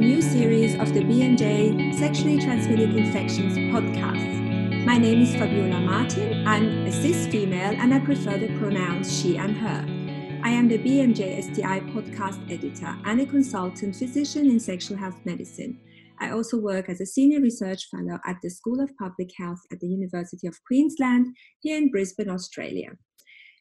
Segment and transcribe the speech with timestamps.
[0.00, 4.86] new series of the BMJ Sexually Transmitted Infections podcast.
[4.86, 6.48] My name is Fabiola Martin.
[6.48, 9.84] I'm a cis female and I prefer the pronouns she and her.
[10.42, 15.78] I am the BMJ STI podcast editor and a consultant physician in sexual health medicine.
[16.18, 19.80] I also work as a senior research fellow at the School of Public Health at
[19.80, 21.26] the University of Queensland
[21.60, 22.92] here in Brisbane, Australia.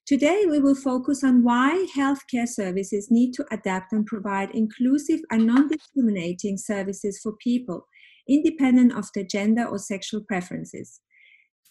[0.09, 5.45] Today, we will focus on why healthcare services need to adapt and provide inclusive and
[5.45, 7.85] non discriminating services for people,
[8.27, 10.99] independent of their gender or sexual preferences.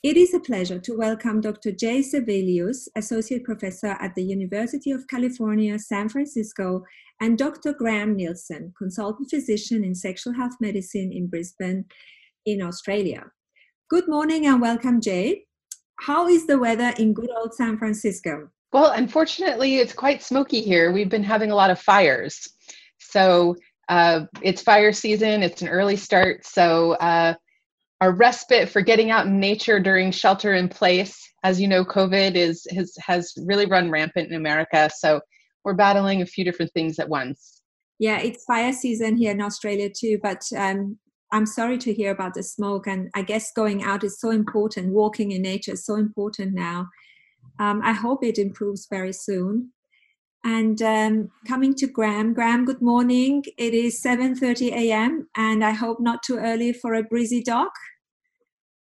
[0.04, 1.72] It is a pleasure to welcome Dr.
[1.72, 6.84] Jae Sevelius, Associate Professor at the University of California, San Francisco,
[7.20, 7.72] and Dr.
[7.72, 11.86] Graham Neilsen, Consultant Physician in Sexual Health Medicine in Brisbane,
[12.46, 13.32] in Australia.
[13.90, 15.47] Good morning and welcome, Jay.
[16.00, 18.50] How is the weather in good old San Francisco?
[18.72, 20.92] Well, unfortunately, it's quite smoky here.
[20.92, 22.48] We've been having a lot of fires.
[22.98, 23.56] So
[23.88, 26.44] uh, it's fire season, it's an early start.
[26.44, 27.34] So uh,
[28.00, 32.34] our respite for getting out in nature during shelter in place, as you know, COVID
[32.34, 34.90] is has, has really run rampant in America.
[34.94, 35.20] So
[35.64, 37.62] we're battling a few different things at once.
[37.98, 40.98] Yeah, it's fire season here in Australia too, but um,
[41.32, 42.86] I'm sorry to hear about the smoke.
[42.86, 44.92] And I guess going out is so important.
[44.92, 46.88] Walking in nature is so important now.
[47.58, 49.72] Um, I hope it improves very soon.
[50.44, 53.44] And um, coming to Graham, Graham, good morning.
[53.58, 55.28] It is 7:30 a.m.
[55.36, 57.72] and I hope not too early for a breezy doc.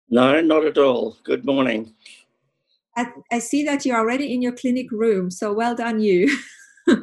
[0.08, 1.16] No, not at all.
[1.24, 1.94] Good morning.
[2.96, 6.38] I, I see that you're already in your clinic room, so well done you.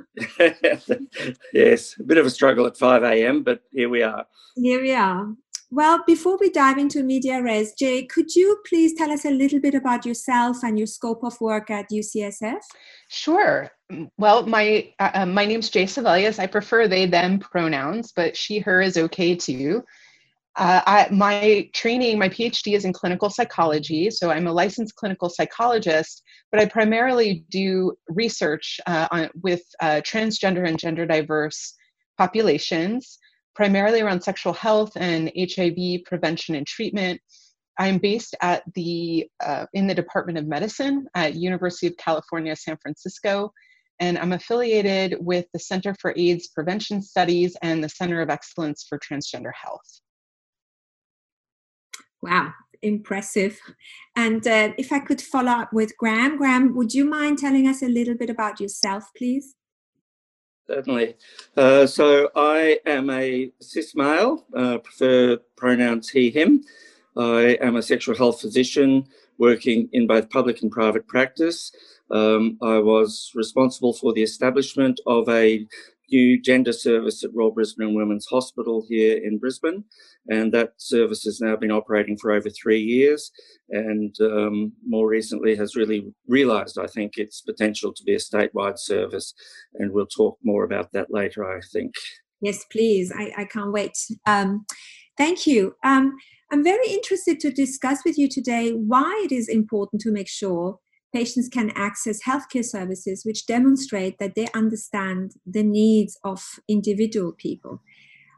[1.53, 4.25] yes, a bit of a struggle at 5 a.m., but here we are.
[4.55, 5.33] Here we are.
[5.71, 9.59] Well, before we dive into media res, Jae, could you please tell us a little
[9.59, 12.57] bit about yourself and your scope of work at UCSF?
[13.07, 13.69] Sure.
[14.17, 16.39] Well, my uh, uh my name's Jae Sevelius.
[16.39, 19.83] I prefer they them pronouns, but she her is okay too.
[20.59, 25.29] Uh, I, my training, my PhD is in clinical psychology, so I'm a licensed clinical
[25.29, 26.21] psychologist,
[26.51, 31.75] but I primarily do research uh, on, with uh, transgender and gender diverse
[32.17, 33.19] populations,
[33.55, 37.21] primarily around sexual health and HIV prevention and treatment.
[37.77, 42.75] I'm based at the uh, in the Department of Medicine at University of California, San
[42.81, 43.53] Francisco,
[44.01, 48.85] and I'm affiliated with the Center for AIDS Prevention Studies and the Center of Excellence
[48.89, 50.01] for Transgender Health.
[52.21, 53.59] Wow, impressive.
[54.15, 57.81] And uh, if I could follow up with Graham, Graham, would you mind telling us
[57.81, 59.55] a little bit about yourself, please?
[60.67, 61.15] Certainly.
[61.57, 66.63] Uh, so I am a cis male, uh, prefer pronouns he, him.
[67.17, 69.07] I am a sexual health physician
[69.39, 71.71] working in both public and private practice.
[72.11, 75.65] Um, I was responsible for the establishment of a
[76.11, 79.83] new gender service at Royal Brisbane and Women's Hospital here in Brisbane,
[80.27, 83.31] and that service has now been operating for over three years,
[83.69, 88.79] and um, more recently has really realised, I think, its potential to be a statewide
[88.79, 89.33] service,
[89.75, 91.43] and we'll talk more about that later.
[91.45, 91.93] I think.
[92.41, 93.11] Yes, please.
[93.15, 93.97] I, I can't wait.
[94.25, 94.65] Um,
[95.17, 95.75] thank you.
[95.83, 96.15] Um,
[96.51, 100.79] I'm very interested to discuss with you today why it is important to make sure
[101.13, 107.81] patients can access healthcare services which demonstrate that they understand the needs of individual people.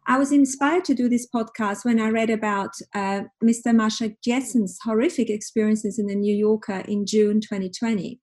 [0.07, 3.73] I was inspired to do this podcast when I read about uh, Mr.
[3.73, 8.19] Masha Gessen's horrific experiences in the New Yorker in June 2020.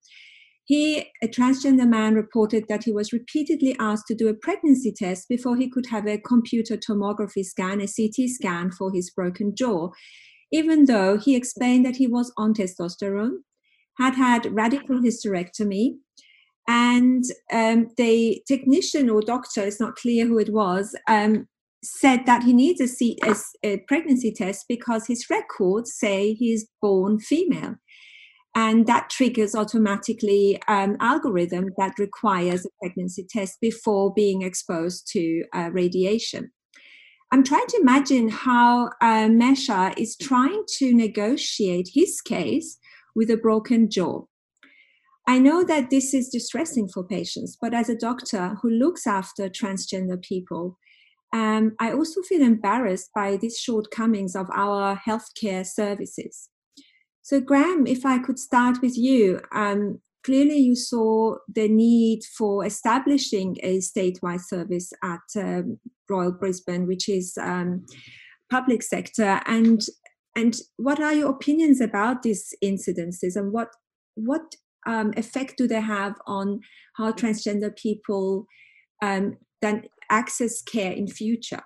[0.65, 5.27] He, a transgender man, reported that he was repeatedly asked to do a pregnancy test
[5.29, 9.89] before he could have a computer tomography scan, a CT scan for his broken jaw,
[10.53, 13.37] even though he explained that he was on testosterone,
[13.99, 15.97] had had radical hysterectomy,
[16.69, 21.49] and um, the technician or doctor, it's not clear who it was, um,
[21.83, 26.69] said that he needs a, C- a, a, pregnancy test because his records say he's
[26.83, 27.77] born female.
[28.55, 35.45] And that triggers automatically um, algorithm that requires a pregnancy test before being exposed to
[35.55, 36.51] uh, radiation.
[37.33, 42.79] I'm trying to imagine how uh, Masha is trying to negotiate his case
[43.19, 44.23] with a broken jaw.
[45.27, 49.51] I know that this is distressing for patients, but as a doctor who looks after
[49.51, 50.79] transgender people,
[51.35, 56.49] um, I also feel embarrassed by these shortcomings of our healthcare services.
[57.21, 62.65] So, Graham, if I could start with you, um, clearly you saw the need for
[62.65, 65.79] establishing a statewide service at um,
[66.09, 67.85] Royal Brisbane, which is um,
[68.49, 69.83] public sector, and
[70.39, 73.71] and what are your opinions about these incidences, and what
[74.15, 74.55] what
[74.87, 76.61] um, effect do they have on
[76.97, 78.47] how transgender people
[79.03, 81.65] um, then access care in future?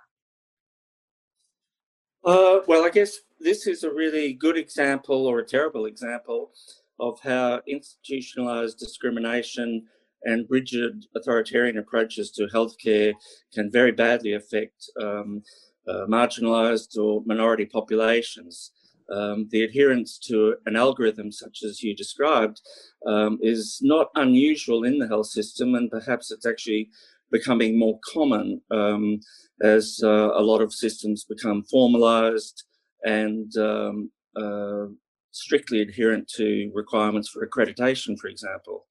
[2.24, 6.52] Uh, well, I guess this is a really good example or a terrible example
[6.98, 9.86] of how institutionalized discrimination
[10.24, 13.12] and rigid authoritarian approaches to healthcare
[13.52, 15.42] can very badly affect um,
[15.88, 18.72] uh, marginalized or minority populations.
[19.10, 22.60] Um, the adherence to an algorithm such as you described
[23.06, 26.88] um, is not unusual in the health system, and perhaps it's actually
[27.30, 29.20] becoming more common um,
[29.62, 32.64] as uh, a lot of systems become formalized
[33.04, 34.86] and um, uh,
[35.32, 38.86] strictly adherent to requirements for accreditation, for example.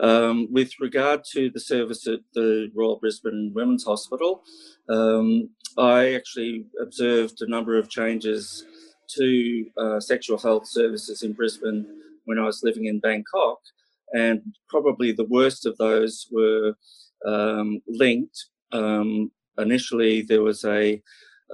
[0.00, 4.42] Um, with regard to the service at the Royal Brisbane Women's Hospital,
[4.88, 8.64] um, I actually observed a number of changes
[9.16, 11.86] to uh, sexual health services in Brisbane
[12.24, 13.58] when I was living in Bangkok,
[14.12, 16.74] and probably the worst of those were
[17.26, 18.46] um, linked.
[18.72, 21.00] Um, initially, there was a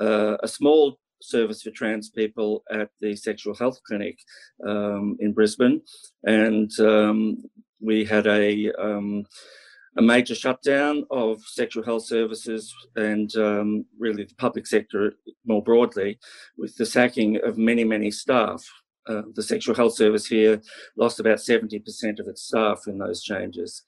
[0.00, 4.18] uh, a small service for trans people at the sexual health clinic
[4.66, 5.82] um, in Brisbane,
[6.24, 7.42] and um,
[7.80, 9.24] we had a um,
[9.96, 16.18] a major shutdown of sexual health services and um, really the public sector more broadly,
[16.56, 18.64] with the sacking of many many staff.
[19.06, 20.60] Uh, the sexual health service here
[20.96, 23.82] lost about 70% of its staff in those changes.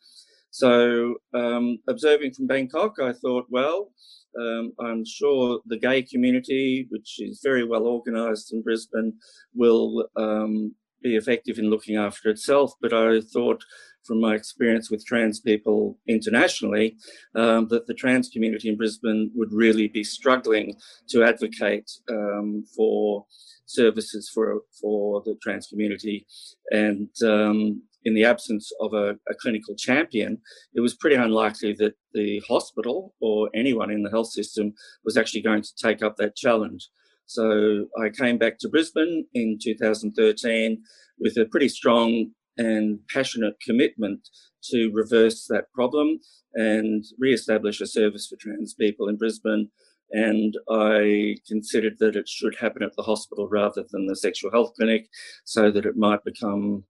[0.50, 3.92] So, um, observing from Bangkok, I thought, well,
[4.38, 9.14] um, I'm sure the gay community, which is very well organised in Brisbane,
[9.54, 12.72] will um, be effective in looking after itself.
[12.80, 13.64] But I thought,
[14.04, 16.96] from my experience with trans people internationally,
[17.34, 20.76] um, that the trans community in Brisbane would really be struggling
[21.08, 23.26] to advocate um, for
[23.66, 26.26] services for for the trans community,
[26.70, 30.38] and um, in the absence of a, a, clinical champion,
[30.74, 34.72] it was pretty unlikely that the hospital or anyone in the health system
[35.04, 36.88] was actually going to take up that challenge.
[37.32, 40.82] So I came back to Brisbane in 2013
[41.18, 44.28] with a pretty strong and passionate commitment
[44.64, 46.20] to reverse that problem
[46.54, 49.70] and re-establish a service for trans people in Brisbane.
[50.10, 54.74] And I considered that it should happen at the hospital rather than the sexual health
[54.76, 55.08] clinic
[55.44, 56.84] so that it might become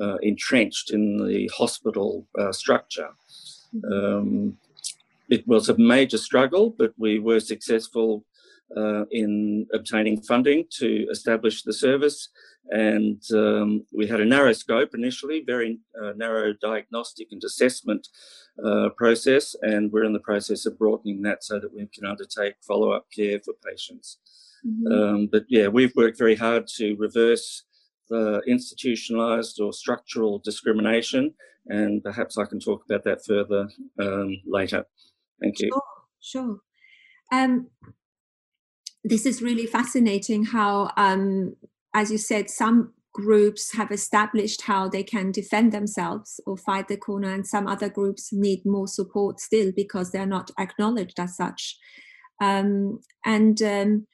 [0.00, 3.10] uh, entrenched in the hospital uh, structure.
[3.72, 3.92] Mm-hmm.
[3.92, 4.58] Um,
[5.28, 8.24] it was a major struggle, but we were successful
[8.76, 12.28] uh, in obtaining funding to establish the service.
[12.70, 18.08] And um, we had a narrow scope initially, very uh, narrow diagnostic and assessment
[18.64, 19.54] uh, process.
[19.62, 23.06] And we're in the process of broadening that so that we can undertake follow up
[23.14, 24.18] care for patients.
[24.66, 24.92] Mm-hmm.
[24.92, 27.62] Um, but yeah, we've worked very hard to reverse
[28.08, 31.34] the institutionalized or structural discrimination.
[31.68, 33.68] And perhaps I can talk about that further
[34.00, 34.84] um, later.
[35.40, 35.70] Thank you.
[35.70, 35.82] Sure,
[36.20, 36.58] sure.
[37.32, 37.68] Um,
[39.06, 41.54] this is really fascinating how, um,
[41.94, 46.96] as you said, some groups have established how they can defend themselves or fight the
[46.96, 51.78] corner, and some other groups need more support still because they're not acknowledged as such.
[52.40, 54.06] Um, and um,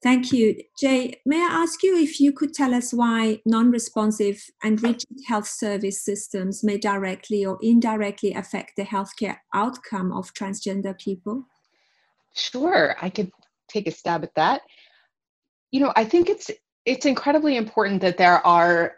[0.00, 0.54] Thank you.
[0.80, 5.08] Jae, may I ask you if you could tell us why non responsive and rigid
[5.26, 11.46] health service systems may directly or indirectly affect the healthcare outcome of transgender people?
[12.32, 13.32] Sure, I could
[13.68, 14.62] take a stab at that.
[15.70, 16.50] You know, I think it's
[16.84, 18.96] it's incredibly important that there are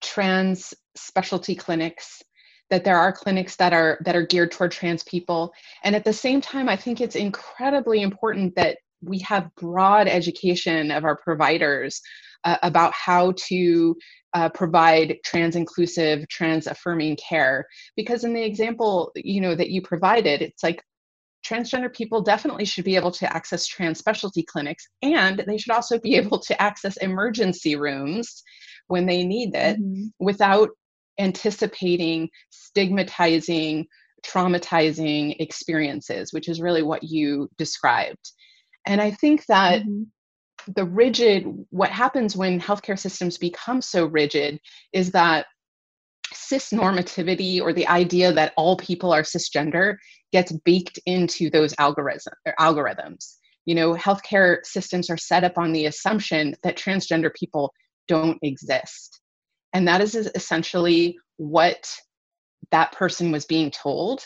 [0.00, 2.22] trans specialty clinics
[2.70, 5.52] that there are clinics that are that are geared toward trans people
[5.84, 10.90] and at the same time i think it's incredibly important that we have broad education
[10.90, 12.00] of our providers
[12.44, 13.94] uh, about how to
[14.32, 17.66] uh, provide trans inclusive trans affirming care
[17.96, 20.82] because in the example you know that you provided it's like
[21.46, 25.98] transgender people definitely should be able to access trans specialty clinics and they should also
[25.98, 28.42] be able to access emergency rooms
[28.88, 30.06] when they need it mm-hmm.
[30.18, 30.70] without
[31.18, 33.86] anticipating stigmatizing
[34.26, 38.32] traumatizing experiences which is really what you described
[38.86, 40.72] and I think that mm-hmm.
[40.72, 44.60] the rigid, what happens when healthcare systems become so rigid
[44.92, 45.46] is that
[46.32, 49.96] cis normativity or the idea that all people are cisgender
[50.32, 53.36] gets baked into those algorithm, algorithms.
[53.66, 57.72] You know, healthcare systems are set up on the assumption that transgender people
[58.08, 59.20] don't exist.
[59.72, 61.88] And that is essentially what
[62.70, 64.22] that person was being told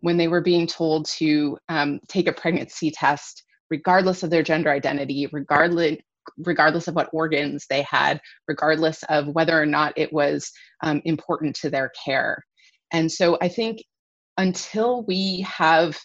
[0.00, 4.70] when they were being told to um, take a pregnancy test regardless of their gender
[4.70, 5.98] identity, regardless
[6.38, 10.50] regardless of what organs they had, regardless of whether or not it was
[10.82, 12.44] um, important to their care.
[12.92, 13.82] And so I think
[14.36, 15.98] until we have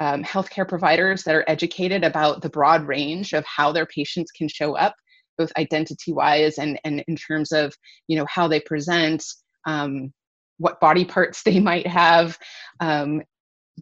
[0.00, 4.48] um, healthcare providers that are educated about the broad range of how their patients can
[4.48, 4.94] show up,
[5.38, 7.74] both identity wise and, and in terms of
[8.08, 9.24] you know how they present,
[9.66, 10.12] um,
[10.58, 12.38] what body parts they might have,
[12.80, 13.22] um,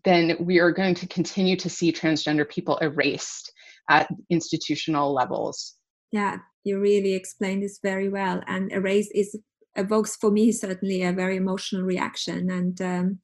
[0.04, 3.52] then we are going to continue to see transgender people erased
[3.88, 5.74] at institutional levels.
[6.14, 8.40] Yeah, you really explained this very well.
[8.46, 9.36] And erase is
[9.74, 12.52] evokes for me certainly a very emotional reaction.
[12.52, 13.18] And um,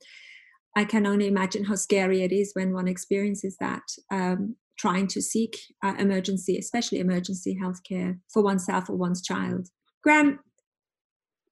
[0.76, 5.22] I can only imagine how scary it is when one experiences that, um, trying to
[5.22, 9.68] seek uh, emergency, especially emergency healthcare for oneself or one's child.
[10.02, 10.40] Graham,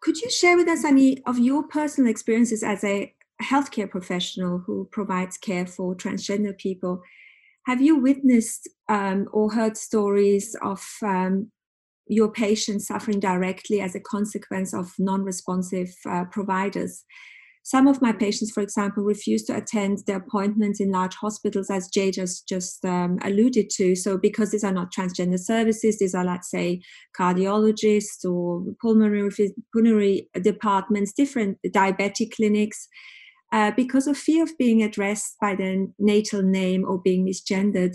[0.00, 4.88] could you share with us any of your personal experiences as a healthcare professional who
[4.90, 7.00] provides care for transgender people?
[7.68, 11.52] Have you witnessed um, or heard stories of um,
[12.06, 17.04] your patients suffering directly as a consequence of non responsive uh, providers?
[17.64, 21.90] Some of my patients, for example, refuse to attend their appointments in large hospitals, as
[21.90, 23.94] Jae just just um, alluded to.
[23.94, 26.80] So, because these are not transgender services, these are, let's say,
[27.20, 29.28] cardiologists or pulmonary
[29.74, 32.88] pulmonary departments, different diabetic clinics.
[33.50, 37.94] Uh, because of fear of being addressed by their natal name or being misgendered,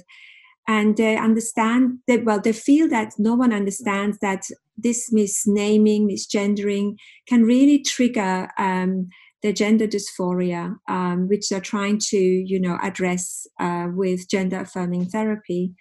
[0.68, 4.46] and they understand that well they feel that no one understands that
[4.78, 6.96] this misnaming misgendering
[7.28, 9.10] can really trigger um,
[9.44, 15.06] their gender dysphoria, um, which they're trying to, you know, address uh, with gender affirming
[15.06, 15.74] therapy.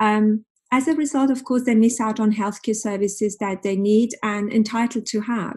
[0.00, 4.10] Um, as a result, of course, they miss out on healthcare services that they need
[4.22, 5.56] and entitled to have.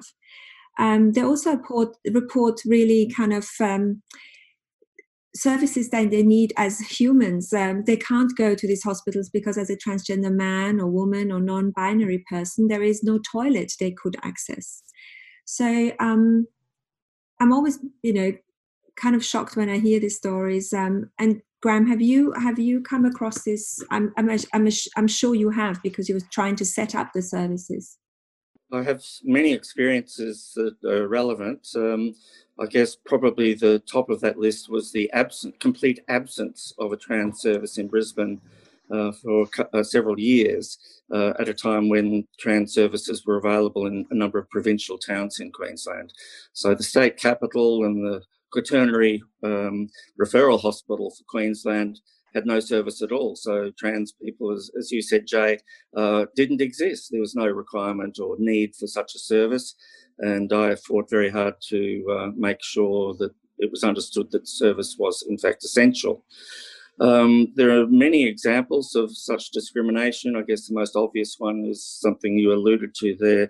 [0.80, 4.02] Um, they also report, report really kind of um,
[5.36, 7.54] services that they need as humans.
[7.54, 11.40] Um, they can't go to these hospitals because, as a transgender man or woman or
[11.40, 14.84] non binary person, there is no toilet they could access.
[15.46, 16.48] So, um,
[17.40, 18.34] I'm always, you know,
[18.96, 20.72] kind of shocked when I hear these stories.
[20.72, 23.82] Um, and Graham, have you have you come across this?
[23.90, 27.22] I'm I'm I'm, I'm sure you have because you were trying to set up the
[27.22, 27.98] services.
[28.74, 31.68] I have many experiences that are relevant.
[31.76, 32.16] Um,
[32.60, 36.98] I guess probably the top of that list was the absent, complete absence of a
[36.98, 38.42] trans service in Brisbane
[38.92, 40.78] uh, for uh, several years
[41.14, 45.40] uh, at a time when trans services were available in a number of provincial towns
[45.40, 46.14] in Queensland.
[46.54, 49.90] So the state capital and the quaternary um,
[50.22, 52.00] referral hospital for Queensland
[52.34, 53.36] had no service at all.
[53.36, 55.60] So trans people, as, as you said, Jae,
[55.96, 57.10] uh, didn't exist.
[57.12, 59.76] There was no requirement or need for such a service.
[60.20, 64.96] And I fought very hard to uh, make sure that it was understood that service
[64.98, 66.24] was in fact essential.
[67.00, 70.36] Um, there are many examples of such discrimination.
[70.36, 73.50] I guess the most obvious one is something you alluded to there,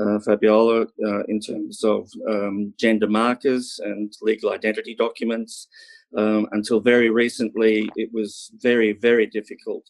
[0.00, 5.66] uh, Fabiola, uh, in terms of um, gender markers and legal identity documents.
[6.16, 9.84] Um, until very recently, it was very, very difficult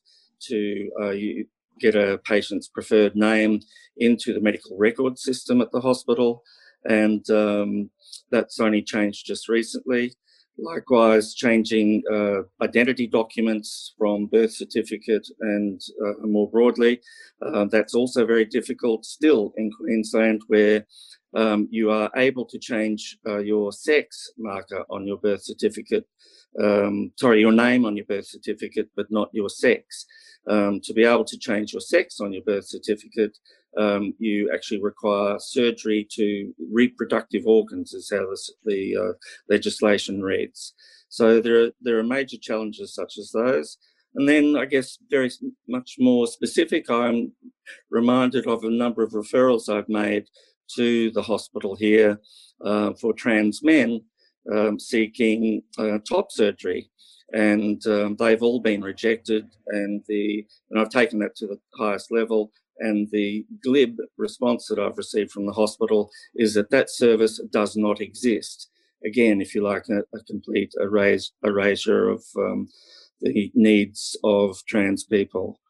[0.49, 1.13] to uh,
[1.81, 3.61] get a patient's preferred name
[3.97, 6.43] into the medical record system at the hospital.
[6.85, 7.91] And um,
[8.31, 10.15] that's only changed just recently.
[10.57, 17.01] Likewise, changing uh, identity documents from birth certificate and uh, more broadly,
[17.43, 20.87] uh, that's also very difficult still in Queensland, where
[21.35, 26.07] um, you are able to change uh, your sex marker on your birth certificate,
[26.63, 30.07] um, sorry, your name on your birth certificate, but not your sex.
[30.49, 33.37] Um, to be able to change your sex on your birth certificate,
[33.79, 39.13] um, you actually require surgery to reproductive organs, is how this, the uh,
[39.49, 40.75] legislation reads.
[41.09, 43.79] So there are, there are major challenges such as those.
[44.15, 45.31] And then I guess very
[45.69, 47.33] much more specific, I'm
[47.91, 50.27] reminded of a number of referrals I've made
[50.77, 52.21] to the hospital here
[52.65, 54.01] uh, for trans men
[54.53, 56.91] um, seeking uh, top surgery.
[57.33, 62.13] And um, they've all been rejected, and the and I've taken that to the highest
[62.13, 62.53] level.
[62.79, 67.77] And the glib response that I've received from the hospital is that that service does
[67.77, 68.69] not exist.
[69.05, 72.69] Again, if you like, a, a complete erase, erasure of um,
[73.21, 75.61] the needs of trans people.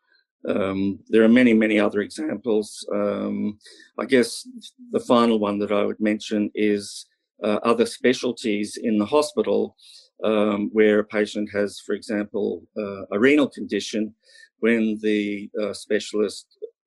[0.48, 2.86] Um, there are many, many other examples.
[2.92, 3.58] Um,
[3.98, 4.46] I guess
[4.92, 7.06] the final one that I would mention is
[7.42, 9.76] uh, other specialties in the hospital
[10.22, 14.14] um, where a patient has, for example, uh, a renal condition.
[14.60, 16.46] When the uh, specialist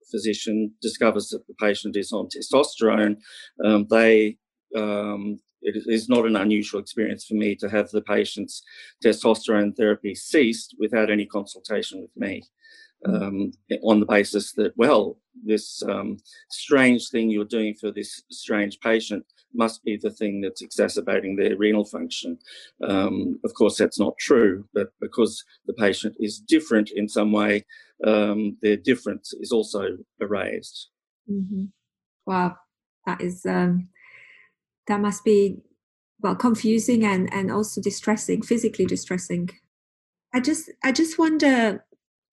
[0.10, 3.18] physician discovers that the patient is on testosterone,
[3.64, 4.38] um, they
[4.76, 8.64] um, it is not an unusual experience for me to have the patient's
[9.04, 12.44] testosterone therapy ceased without any consultation with me.
[13.06, 13.52] Um,
[13.84, 16.18] on the basis that, well, this um,
[16.50, 21.56] strange thing you're doing for this strange patient must be the thing that's exacerbating their
[21.58, 22.38] renal function.
[22.84, 27.66] Um, of course, that's not true, but because the patient is different in some way,
[28.06, 30.90] um, their difference is also erased.
[31.32, 31.66] Mm-hmm.
[32.26, 32.58] Wow,
[33.06, 33.90] that is um,
[34.88, 35.58] that must be
[36.22, 39.50] well confusing and and also distressing, physically distressing.
[40.34, 41.86] I just I just wonder,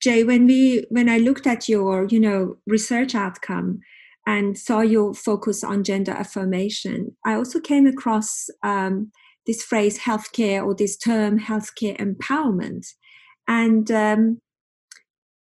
[0.04, 3.80] Jae, when we when I looked at your you know research outcome
[4.26, 9.10] and saw your focus on gender affirmation, I also came across um,
[9.46, 12.86] this phrase healthcare or this term healthcare empowerment,
[13.48, 14.40] and um,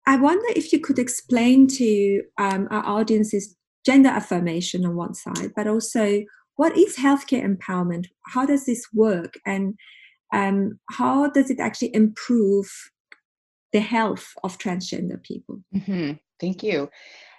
[0.07, 5.53] I wonder if you could explain to um, our audiences gender affirmation on one side,
[5.55, 6.23] but also
[6.57, 8.07] what is healthcare empowerment?
[8.27, 9.35] How does this work?
[9.47, 9.75] And
[10.33, 12.71] um, how does it actually improve
[13.73, 15.61] the health of transgender people?
[15.75, 16.13] Mm-hmm.
[16.41, 16.91] Thank you.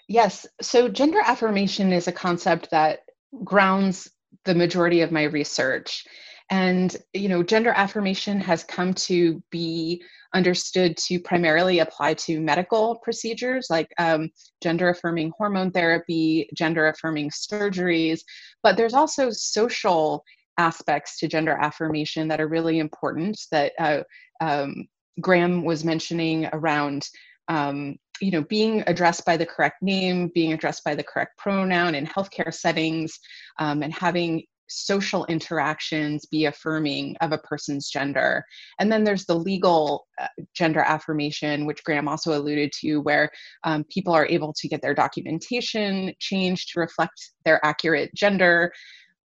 [0.08, 3.00] Yes, so gender affirmation is a concept that
[3.44, 4.10] grounds
[4.46, 6.06] the majority of my research.
[6.50, 13.00] And, you know, gender affirmation has come to be understood to primarily apply to medical
[13.04, 14.30] procedures like um,
[14.62, 18.22] gender affirming hormone therapy, gender affirming surgeries,
[18.64, 20.24] but there's also social
[20.58, 24.02] aspects to gender affirmation that are really important that uh,
[24.42, 24.88] um,
[25.20, 27.08] Graham was mentioning around.
[27.48, 31.96] Um, you know, being addressed by the correct name, being addressed by the correct pronoun
[31.96, 33.20] in healthcare settings,
[33.58, 38.44] um, and having social interactions be affirming of a person's gender.
[38.80, 43.30] And then there's the legal uh, gender affirmation, which Graham also alluded to, where
[43.64, 48.72] um, people are able to get their documentation changed to reflect their accurate gender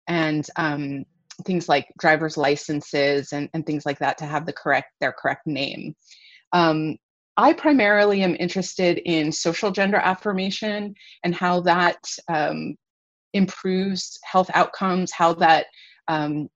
[0.09, 1.05] and um,
[1.45, 5.47] things like driver's licenses and, and things like that to have the correct their correct
[5.47, 5.95] name.
[6.53, 6.97] Um,
[7.37, 12.77] I primarily am interested in social gender affirmation and how that um,
[13.35, 15.67] improves health outcomes, how that
[16.09, 16.49] um,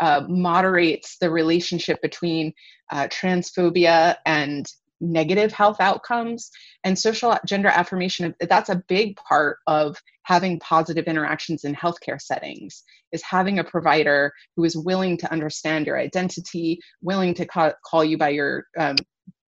[0.00, 2.52] uh, moderates the relationship between
[2.92, 4.66] uh, transphobia and
[5.00, 6.50] negative health outcomes
[6.84, 12.84] and social gender affirmation that's a big part of having positive interactions in healthcare settings
[13.14, 18.04] is having a provider who is willing to understand your identity willing to call, call
[18.04, 18.96] you by your um,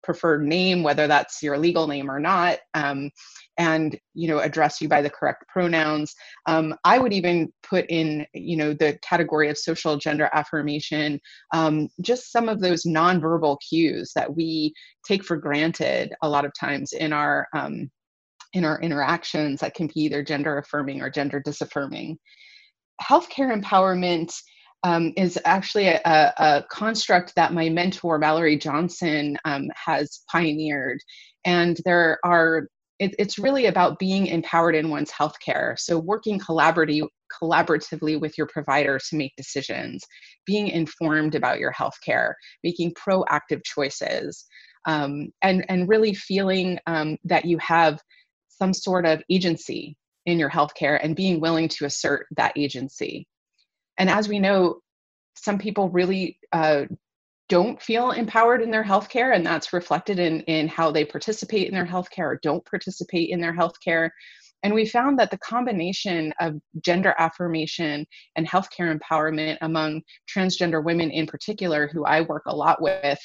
[0.03, 3.11] preferred name, whether that's your legal name or not, um,
[3.59, 6.15] and you know address you by the correct pronouns.
[6.47, 11.21] Um, I would even put in you know the category of social gender affirmation,
[11.53, 14.73] um, just some of those nonverbal cues that we
[15.07, 17.91] take for granted a lot of times in our um,
[18.53, 22.17] in our interactions that can be either gender affirming or gender disaffirming.
[23.03, 24.33] Healthcare empowerment
[24.83, 30.99] um, is actually a, a, construct that my mentor Mallory Johnson um, has pioneered,
[31.45, 32.69] and there are.
[32.99, 35.79] It, it's really about being empowered in one's healthcare.
[35.79, 37.07] So working collaboratively
[37.43, 40.03] collaboratively with your provider to make decisions,
[40.47, 44.45] being informed about your healthcare, making proactive choices,
[44.87, 48.01] um, and and really feeling um, that you have
[48.49, 53.27] some sort of agency in your healthcare and being willing to assert that agency.
[53.99, 54.81] And as we know,
[55.37, 56.85] some people really uh,
[57.49, 61.75] don't feel empowered in their healthcare, and that's reflected in, in how they participate in
[61.75, 64.11] their healthcare or don't participate in their healthcare.
[64.63, 68.07] And we found that the combination of gender affirmation
[68.37, 70.03] and healthcare empowerment among
[70.33, 73.19] transgender women in particular, who I work a lot with,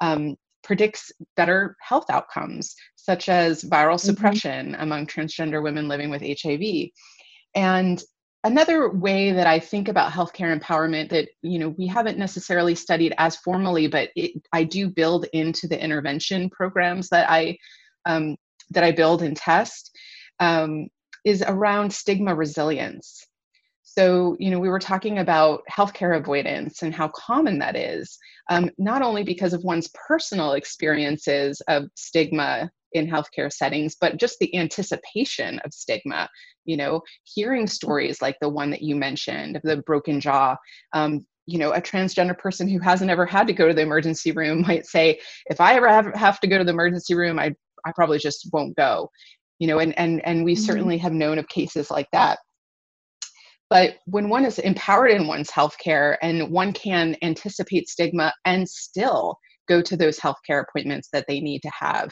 [0.00, 4.06] um, predicts better health outcomes, such as viral mm-hmm.
[4.06, 6.90] suppression among transgender women living with HIV.
[7.54, 8.02] And
[8.44, 13.14] another way that i think about healthcare empowerment that you know we haven't necessarily studied
[13.18, 17.56] as formally but it, i do build into the intervention programs that i
[18.04, 18.36] um,
[18.70, 19.96] that i build and test
[20.40, 20.88] um,
[21.24, 23.26] is around stigma resilience
[23.94, 28.18] so you know we were talking about healthcare avoidance and how common that is
[28.50, 34.38] um, not only because of one's personal experiences of stigma in healthcare settings, but just
[34.38, 36.28] the anticipation of stigma.
[36.64, 40.56] You know, hearing stories like the one that you mentioned, of the broken jaw.
[40.92, 44.30] Um, you know, a transgender person who hasn't ever had to go to the emergency
[44.30, 47.54] room might say, if I ever have, have to go to the emergency room, I,
[47.84, 49.10] I probably just won't go.
[49.58, 50.64] You know, and and and we mm-hmm.
[50.64, 52.38] certainly have known of cases like that.
[53.72, 59.38] But when one is empowered in one's healthcare and one can anticipate stigma and still
[59.66, 62.10] go to those healthcare appointments that they need to have,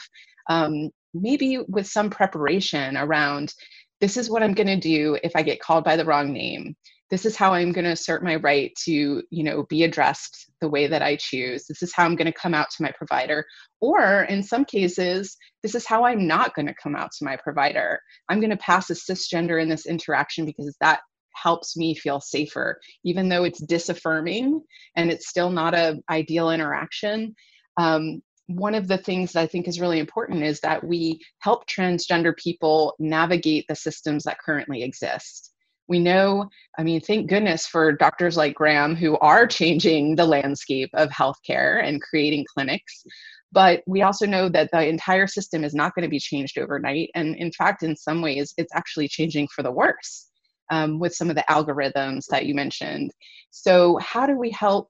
[0.49, 3.53] um, maybe with some preparation around
[3.99, 6.75] this is what I'm going to do if I get called by the wrong name.
[7.11, 10.69] this is how i'm going to assert my right to you know be addressed the
[10.69, 11.65] way that i choose.
[11.67, 13.45] This is how i'm going to come out to my provider.
[13.81, 17.35] Or in some cases this is how i'm not going to come out to my
[17.37, 17.99] provider.
[18.29, 21.01] I'm going to pass a cisgender in this interaction because that
[21.33, 24.61] helps me feel safer even though it's disaffirming
[24.95, 27.35] and it's still not a ideal interaction
[27.77, 28.21] um,
[28.55, 32.35] one of the things that I think is really important is that we help transgender
[32.35, 35.53] people navigate the systems that currently exist.
[35.87, 40.89] We know, I mean, thank goodness for doctors like Graham who are changing the landscape
[40.93, 43.03] of healthcare and creating clinics.
[43.51, 47.09] But we also know that the entire system is not going to be changed overnight.
[47.15, 50.30] And in fact, in some ways, it's actually changing for the worse
[50.71, 53.11] um, with some of the algorithms that you mentioned.
[53.51, 54.89] So, how do we help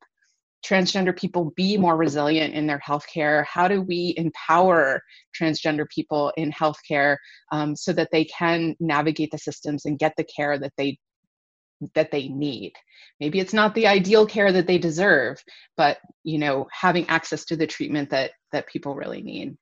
[0.65, 3.44] transgender people be more resilient in their healthcare?
[3.46, 5.02] How do we empower
[5.39, 7.17] transgender people in healthcare
[7.52, 10.98] um, so that they can navigate the systems and get the care that they
[11.96, 12.74] that they need?
[13.20, 15.44] Maybe it's not the ideal care that they deserve,
[15.78, 19.58] but you know, having access to the treatment that that people really need.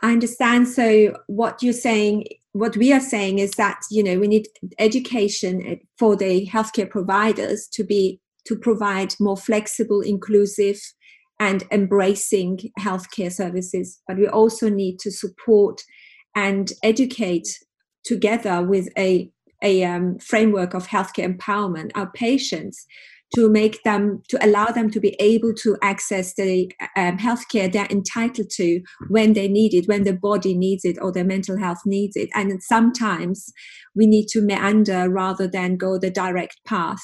[0.00, 0.68] I understand.
[0.68, 5.80] So what you're saying, what we are saying is that you know we need education
[5.98, 10.80] for the healthcare providers to be to provide more flexible, inclusive,
[11.38, 14.00] and embracing healthcare services.
[14.06, 15.82] But we also need to support
[16.34, 17.48] and educate
[18.04, 19.30] together with a,
[19.62, 22.84] a um, framework of healthcare empowerment our patients
[23.34, 27.86] to make them to allow them to be able to access the um, healthcare they're
[27.86, 31.80] entitled to when they need it when their body needs it or their mental health
[31.86, 33.52] needs it and sometimes
[33.94, 37.02] we need to meander rather than go the direct path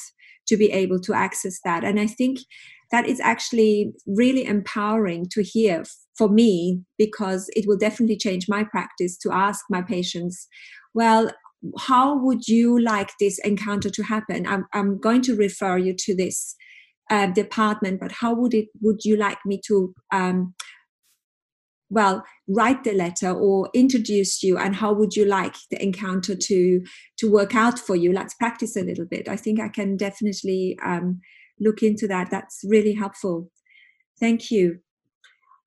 [0.49, 1.85] to be able to access that.
[1.85, 2.41] And I think
[2.91, 5.85] that is actually really empowering to hear
[6.17, 10.49] for me because it will definitely change my practice to ask my patients,
[10.95, 11.31] well,
[11.79, 14.47] how would you like this encounter to happen?
[14.47, 16.55] I'm, I'm going to refer you to this
[17.11, 20.55] uh, department, but how would it would you like me to um,
[21.91, 26.83] well write the letter or introduce you and how would you like the encounter to
[27.19, 28.13] to work out for you?
[28.13, 29.29] Let's practice a little bit.
[29.29, 31.21] I think i can definitely um,
[31.59, 32.31] look into that.
[32.31, 33.51] That's really helpful.
[34.21, 34.81] Thank you.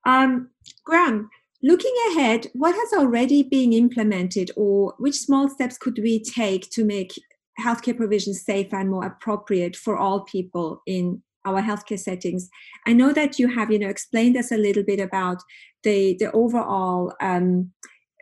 [0.05, 0.49] Um,
[0.85, 1.29] graham
[1.63, 6.83] looking ahead what has already been implemented or which small steps could we take to
[6.83, 7.13] make
[7.59, 12.49] healthcare provision safer and more appropriate for all people in our healthcare settings.
[12.85, 15.41] I know that you have, you know, explained us a little bit about
[15.83, 17.71] the the overall um,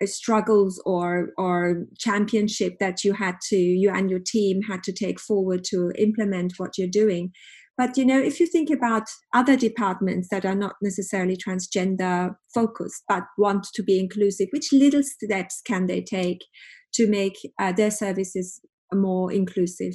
[0.06, 5.20] struggles or or championship that you had to you and your team had to take
[5.20, 7.32] forward to implement what you're doing.
[7.80, 13.04] But you know, if you think about other departments that are not necessarily transgender focused
[13.08, 16.40] but want to be inclusive, which little steps can they take
[16.96, 18.60] to make uh, their services
[18.94, 19.94] more inclusive?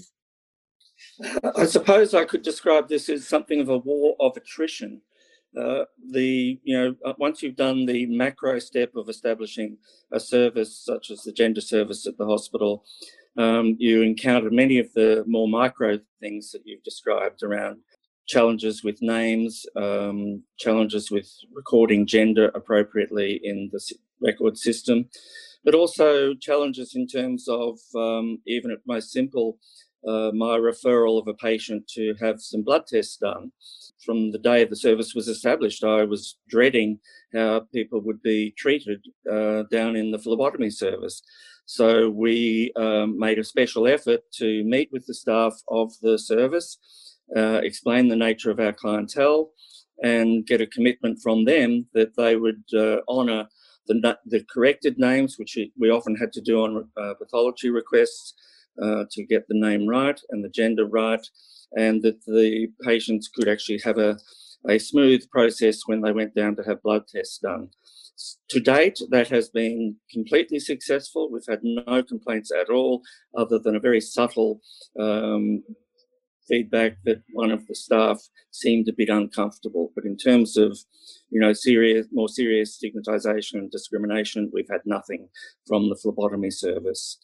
[1.56, 5.02] I suppose I could describe this as something of a war of attrition.
[5.54, 9.76] Uh, the you know uh, once you've done the macro step of establishing
[10.10, 12.82] a service such as the gender service at the hospital,
[13.36, 17.78] um, you encounter many of the more micro things that you've described around
[18.26, 23.80] challenges with names, um, challenges with recording gender appropriately in the
[24.20, 25.06] record system,
[25.64, 29.58] but also challenges in terms of um, even at most simple
[30.06, 33.50] uh, my referral of a patient to have some blood tests done.
[34.04, 37.00] From the day the service was established, I was dreading
[37.34, 41.22] how people would be treated uh, down in the phlebotomy service.
[41.66, 46.78] So we um, made a special effort to meet with the staff of the service,
[47.36, 49.50] uh, explain the nature of our clientele,
[50.02, 53.48] and get a commitment from them that they would uh, honour
[53.86, 58.34] the, the corrected names, which we often had to do on uh, pathology requests,
[58.82, 61.24] uh, to get the name right and the gender right,
[61.76, 64.18] and that the patients could actually have a,
[64.68, 67.68] a smooth process when they went down to have blood tests done.
[68.50, 71.30] To date, that has been completely successful.
[71.30, 73.02] We've had no complaints at all,
[73.36, 74.60] other than a very subtle
[74.98, 75.64] um,
[76.48, 79.90] feedback that one of the staff seemed a bit uncomfortable.
[79.94, 80.78] But in terms of,
[81.30, 85.28] you know, serious, more serious stigmatisation and discrimination, we've had nothing
[85.66, 87.18] from the phlebotomy service.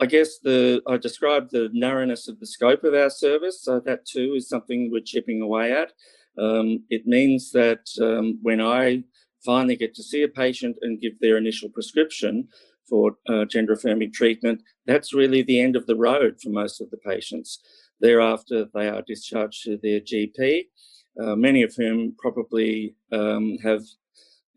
[0.00, 4.04] I guess the I described the narrowness of the scope of our service, so that
[4.04, 5.92] too is something we're chipping away at.
[6.38, 9.04] Um, it means that um, when I
[9.44, 12.48] finally get to see a patient and give their initial prescription
[12.88, 16.90] for uh, gender affirming treatment, that's really the end of the road for most of
[16.90, 17.60] the patients.
[18.00, 20.66] Thereafter, they are discharged to their GP,
[21.22, 23.82] uh, many of whom probably um, have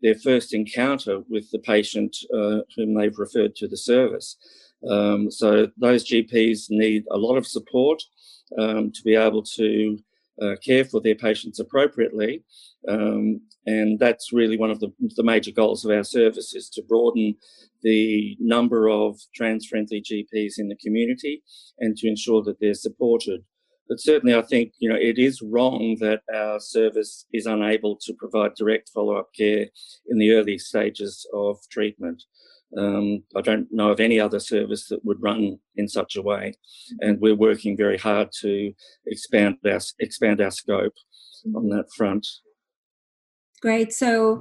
[0.02, 4.36] their first encounter with the patient uh, whom they've referred to the service.
[4.88, 8.02] Um, so those GPs need a lot of support
[8.58, 9.98] um, to be able to
[10.40, 12.44] uh, care for their patients appropriately.
[12.88, 16.82] Um, and that's really one of the, the, major goals of our service is to
[16.88, 17.34] broaden
[17.82, 21.42] the number of trans-friendly GPs in the community
[21.78, 23.42] and to ensure that they're supported.
[23.88, 28.14] But certainly I think, you know, it is wrong that our service is unable to
[28.14, 29.66] provide direct follow-up care
[30.06, 32.22] in the early stages of treatment.
[32.76, 36.54] Um, I don't know of any other service that would run in such a way,
[37.00, 38.72] and we're working very hard to
[39.06, 40.94] expand our expand our scope
[41.54, 42.26] on that front.
[43.60, 43.92] Great.
[43.92, 44.40] So,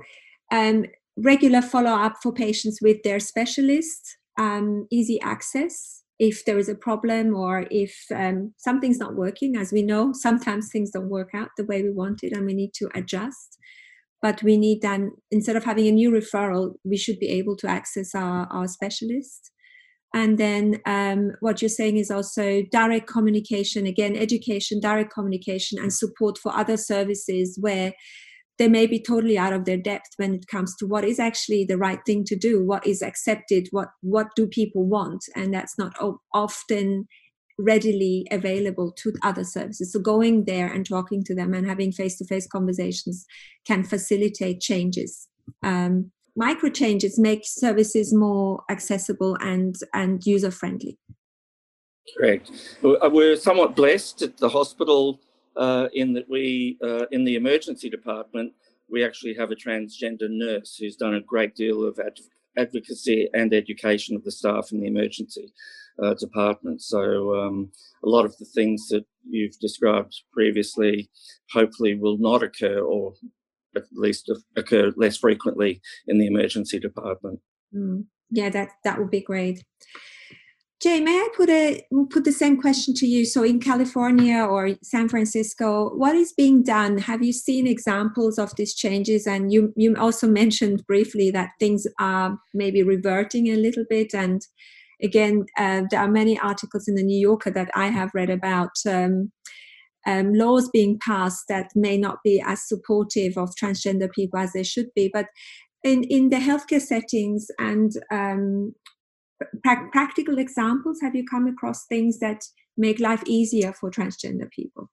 [0.51, 0.85] um,
[1.17, 6.75] regular follow up for patients with their specialist, um, easy access if there is a
[6.75, 9.55] problem or if um, something's not working.
[9.55, 12.53] As we know, sometimes things don't work out the way we want it, and we
[12.53, 13.57] need to adjust
[14.21, 17.67] but we need then instead of having a new referral we should be able to
[17.67, 19.51] access our, our specialist.
[20.11, 25.93] And then um, what you're saying is also direct communication again education direct communication and
[25.93, 27.93] support for other services where
[28.57, 31.63] they may be totally out of their depth when it comes to what is actually
[31.63, 35.23] the right thing to do what is accepted what what do people want?
[35.35, 35.93] And that's not
[36.33, 37.07] often
[37.59, 39.91] readily available to other services.
[39.91, 43.25] So going there and talking to them and having face-to-face conversations
[43.67, 45.27] can facilitate changes.
[45.61, 50.97] Um, micro changes make services more accessible and and user friendly.
[52.17, 52.49] Correct.
[52.83, 55.19] Uh, we're somewhat blessed at the hospital
[55.57, 58.53] uh, in that we uh, in the emergency department
[58.91, 62.19] we actually have a transgender nurse who's done a great deal of ad-
[62.57, 65.53] advocacy and education of the staff in the emergency
[66.03, 66.81] uh, department.
[66.81, 67.71] So um,
[68.03, 71.09] a lot of the things that you've described previously
[71.51, 73.13] hopefully will not occur or
[73.75, 77.39] at least occur less frequently in the emergency department.
[77.75, 78.05] Mm.
[78.31, 79.63] Yeah, that that would be great.
[80.83, 83.25] Jae, may I put a put the same question to you?
[83.25, 86.99] So, in California or San Francisco, what is being done?
[86.99, 89.27] Have you seen examples of these changes?
[89.27, 94.13] And you you also mentioned briefly that things are maybe reverting a little bit.
[94.13, 94.41] And
[95.01, 98.71] again, uh, there are many articles in the New Yorker that I have read about.
[98.87, 99.31] Um,
[100.07, 104.63] um, laws being passed that may not be as supportive of transgender people as they
[104.63, 105.25] should be, but
[105.83, 108.73] in, in the healthcare settings and um,
[109.63, 112.43] pra- practical examples have you come across things that
[112.77, 114.89] make life easier for transgender people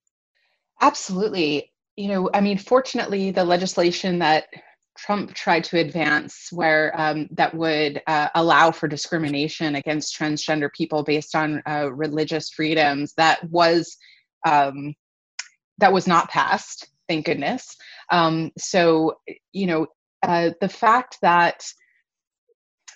[0.80, 4.46] absolutely you know i mean fortunately the legislation that
[4.96, 11.02] Trump tried to advance, where um, that would uh, allow for discrimination against transgender people
[11.02, 13.96] based on uh, religious freedoms, that was
[14.46, 14.94] um,
[15.78, 16.88] that was not passed.
[17.08, 17.76] Thank goodness.
[18.10, 19.18] Um, so
[19.52, 19.86] you know
[20.22, 21.64] uh, the fact that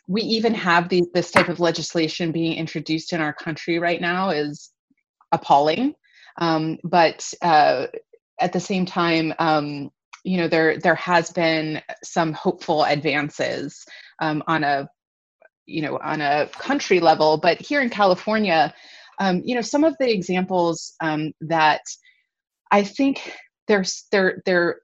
[0.09, 4.73] we even have this type of legislation being introduced in our country right now is
[5.31, 5.95] appalling.
[6.39, 7.87] Um, but uh,
[8.41, 9.91] at the same time, um,
[10.25, 13.85] you know, there there has been some hopeful advances
[14.21, 14.89] um, on a
[15.67, 17.39] you know on a country level.
[17.39, 18.75] But here in California,
[19.19, 21.83] um, you know, some of the examples um, that
[22.71, 24.81] I think there's they're they're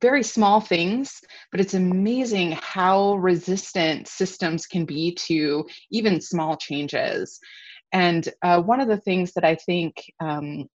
[0.00, 1.20] very small things,
[1.50, 7.40] but it's amazing how resistant systems can be to even small changes.
[7.92, 10.68] And uh, one of the things that I think um,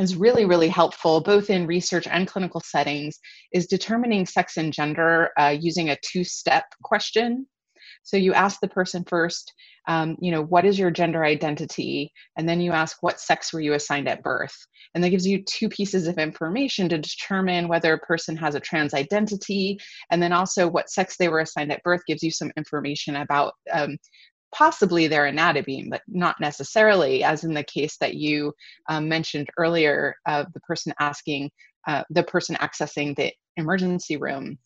[0.00, 3.18] is really, really helpful, both in research and clinical settings,
[3.52, 7.46] is determining sex and gender uh, using a two step question.
[8.02, 9.52] So you ask the person first,
[9.86, 12.12] um, you know, what is your gender identity?
[12.36, 14.54] And then you ask, what sex were you assigned at birth?
[14.94, 18.60] And that gives you two pieces of information to determine whether a person has a
[18.60, 19.78] trans identity.
[20.10, 23.54] And then also what sex they were assigned at birth gives you some information about
[23.72, 23.96] um,
[24.54, 28.52] possibly their anatomy, but not necessarily, as in the case that you
[28.88, 31.50] um, mentioned earlier of the person asking,
[31.86, 34.58] uh, the person accessing the emergency room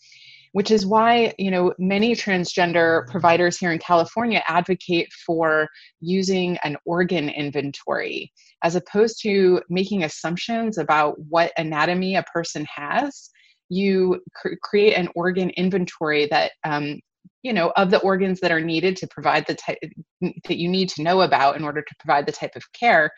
[0.53, 5.69] which is why you know many transgender providers here in california advocate for
[6.01, 8.31] using an organ inventory
[8.65, 13.31] as opposed to making assumptions about what anatomy a person has.
[13.69, 16.99] You cr- create an organ inventory that um,
[17.45, 19.79] you know of the organs that are needed to provide the type
[20.21, 23.11] that you need to know about in order to provide the type of care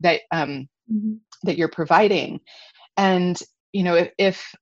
[0.00, 1.14] that um, mm-hmm.
[1.44, 2.40] that you're providing
[2.98, 3.38] and
[3.72, 4.54] you know if, if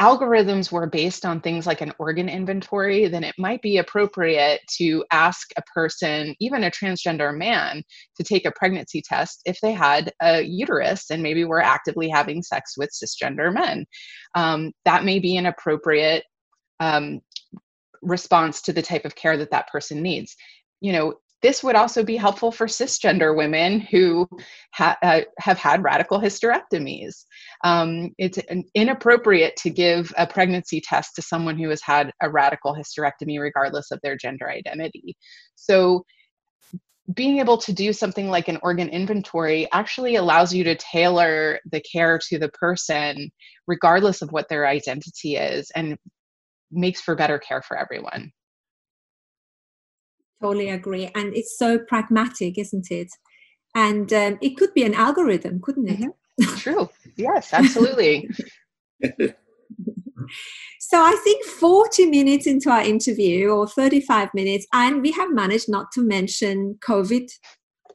[0.00, 5.04] algorithms were based on things like an organ inventory, then it might be appropriate to
[5.10, 7.82] ask a person, even a transgender man,
[8.16, 12.42] to take a pregnancy test if they had a uterus and maybe were actively having
[12.42, 13.84] sex with cisgender men.
[14.36, 16.22] Um, that may be an appropriate
[16.80, 17.20] um,
[18.02, 20.36] response to the type of care that that person needs.
[20.80, 24.28] You know, this would also be helpful for cisgender women who
[24.72, 27.24] ha- uh, have had radical hysterectomies.
[27.62, 28.38] Um, it's
[28.74, 33.90] inappropriate to give a pregnancy test to someone who has had a radical hysterectomy, regardless
[33.92, 35.16] of their gender identity.
[35.54, 36.04] So,
[37.14, 41.80] being able to do something like an organ inventory actually allows you to tailor the
[41.80, 43.30] care to the person,
[43.66, 45.96] regardless of what their identity is, and
[46.70, 48.32] makes for better care for everyone.
[50.40, 51.10] Totally agree.
[51.14, 53.08] And it's so pragmatic, isn't it?
[53.74, 56.00] And um, it could be an algorithm, couldn't it?
[56.00, 56.56] Mm-hmm.
[56.56, 56.88] True.
[57.16, 58.30] yes, absolutely.
[60.78, 65.68] so I think 40 minutes into our interview or 35 minutes, and we have managed
[65.68, 67.28] not to mention COVID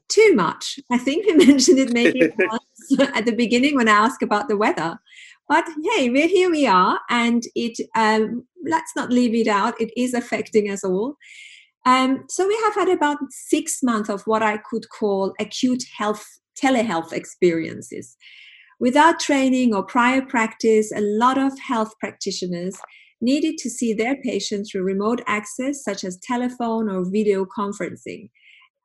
[0.09, 0.79] too much.
[0.91, 4.57] I think we mentioned it maybe once at the beginning when I asked about the
[4.57, 4.99] weather.
[5.47, 9.79] But hey, we're here we are, and it um, let's not leave it out.
[9.79, 11.15] It is affecting us all.
[11.86, 16.25] Um, so we have had about six months of what I could call acute health
[16.62, 18.15] telehealth experiences.
[18.79, 22.77] Without training or prior practice, a lot of health practitioners
[23.21, 28.29] needed to see their patients through remote access, such as telephone or video conferencing.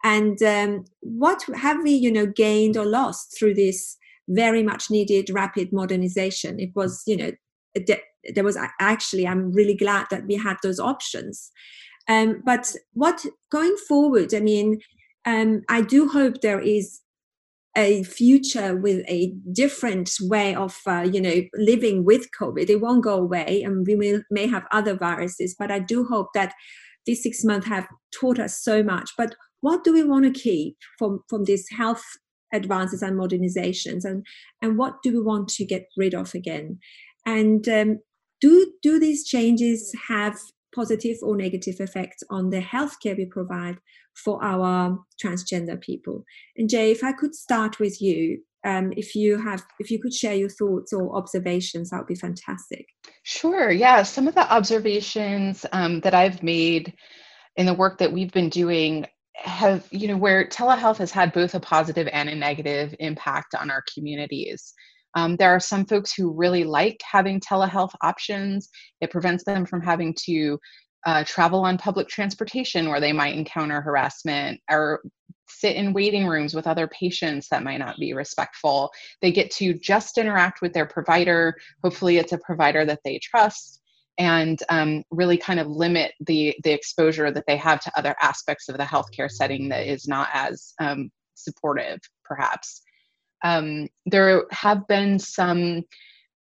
[0.05, 3.97] And um, what have we, you know, gained or lost through this
[4.29, 6.61] very much needed rapid modernization?
[6.61, 7.33] It was, you know,
[8.35, 11.51] there was actually, I'm really glad that we had those options.
[12.09, 14.81] Um, but what going forward, I mean,
[15.27, 17.01] um, I do hope there is
[17.77, 23.05] a future with a different way of uh, you know living with covid it won't
[23.05, 26.55] go away and we will, may have other viruses but i do hope that
[27.07, 30.77] these six months have taught us so much but what do we want to keep
[30.99, 32.05] from from this health
[32.53, 34.25] advances and modernizations and
[34.63, 36.79] and what do we want to get rid of again
[37.27, 37.99] and um,
[38.41, 40.39] do do these changes have
[40.75, 43.79] positive or negative effects on the healthcare we provide
[44.15, 46.25] for our transgender people.
[46.57, 50.13] And Jae, if I could start with you, um, if you have, if you could
[50.13, 52.87] share your thoughts or observations, that would be fantastic.
[53.23, 53.71] Sure.
[53.71, 54.03] Yeah.
[54.03, 56.95] Some of the observations um, that I've made
[57.57, 59.07] in the work that we've been doing
[59.39, 63.71] have, you know, where telehealth has had both a positive and a negative impact on
[63.71, 64.73] our communities.
[65.15, 68.69] Um, there are some folks who really like having telehealth options.
[69.01, 70.59] It prevents them from having to
[71.07, 75.01] uh, travel on public transportation where they might encounter harassment or
[75.49, 78.91] sit in waiting rooms with other patients that might not be respectful.
[79.23, 81.55] They get to just interact with their provider.
[81.83, 83.81] Hopefully, it's a provider that they trust
[84.19, 88.69] and um, really kind of limit the the exposure that they have to other aspects
[88.69, 92.83] of the healthcare setting that is not as um, supportive, perhaps.
[93.45, 95.85] Um, there have been some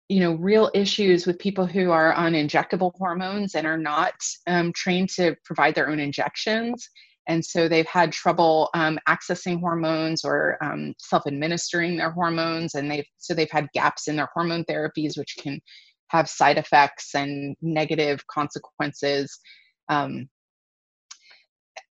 [0.09, 4.13] you know real issues with people who are on injectable hormones and are not
[4.47, 6.87] um, trained to provide their own injections.
[7.27, 13.05] And so they've had trouble um, accessing hormones or um, self-administering their hormones and they've
[13.17, 15.61] so they've had gaps in their hormone therapies which can
[16.13, 19.39] have side effects and negative consequences.
[19.89, 20.29] Um,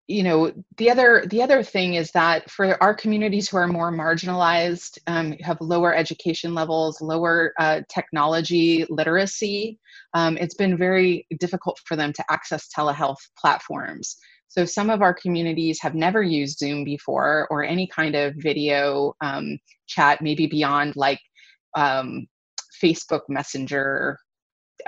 [0.06, 3.92] you know the other the other thing is that for our communities who are more
[3.92, 9.78] marginalized um, have lower education levels lower uh, technology literacy
[10.14, 14.16] um, it's been very difficult for them to access telehealth platforms.
[14.48, 19.14] So some of our communities have never used zoom before or any kind of video
[19.20, 21.20] um, chat maybe beyond like
[21.76, 22.26] um,
[22.83, 24.18] facebook messenger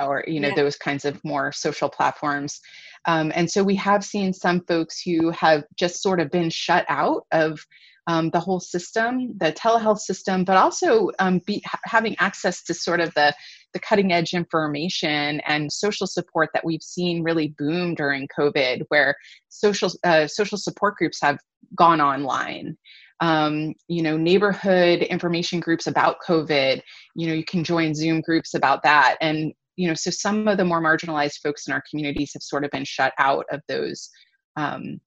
[0.00, 0.54] or you know yeah.
[0.54, 2.60] those kinds of more social platforms
[3.06, 6.84] um, and so we have seen some folks who have just sort of been shut
[6.88, 7.60] out of
[8.06, 12.74] um, the whole system the telehealth system but also um, be, ha- having access to
[12.74, 13.34] sort of the
[13.74, 19.14] the cutting edge information and social support that we've seen really boom during covid where
[19.48, 21.38] social uh, social support groups have
[21.76, 22.76] gone online
[23.22, 26.82] um, you know neighborhood information groups about covid
[27.14, 29.16] you know you can join zoom groups about that.
[29.22, 32.64] And you know so some of the more marginalized folks in our communities have sort
[32.64, 34.10] of been shut out of those
[34.56, 35.00] um,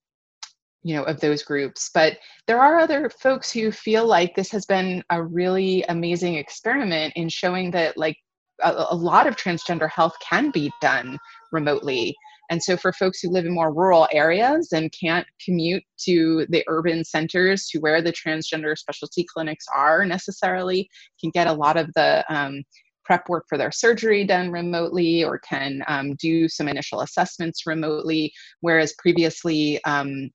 [0.81, 1.91] you know of those groups.
[1.93, 7.13] But there are other folks who feel like this has been a really amazing experiment
[7.17, 8.17] in showing that like
[8.63, 11.17] a, a lot of transgender health can be done
[11.51, 12.15] remotely
[12.49, 16.63] and so for folks who live in more rural areas and can't commute to the
[16.67, 20.89] urban centers to where the transgender specialty clinics are necessarily
[21.19, 22.63] can get a lot of the um,
[23.05, 28.33] prep work for their surgery done remotely or can um, do some initial assessments remotely,
[28.61, 30.29] whereas previously um,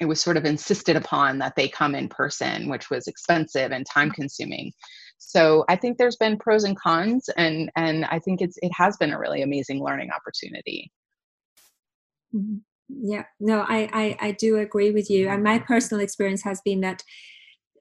[0.00, 3.86] it was sort of insisted upon that they come in person, which was expensive and
[3.86, 4.72] time consuming.
[5.18, 8.96] So I think there's been pros and cons, and and I think it's it has
[8.96, 10.90] been a really amazing learning opportunity.
[12.34, 12.56] Mm-hmm.
[12.88, 15.28] Yeah, no, I, I, I do agree with you.
[15.28, 17.02] And my personal experience has been that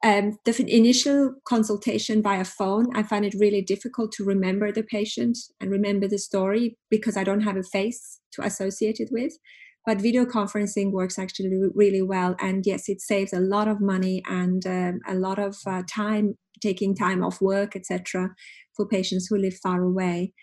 [0.04, 5.38] um, the initial consultation via phone, I find it really difficult to remember the patient
[5.60, 9.34] and remember the story because I don't have a face to associate it with.
[9.86, 12.36] But video conferencing works actually really well.
[12.40, 16.36] And yes, it saves a lot of money and um, a lot of uh, time,
[16.62, 18.30] taking time off work, etc.,
[18.76, 20.34] for patients who live far away.